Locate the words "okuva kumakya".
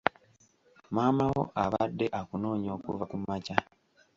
2.77-3.57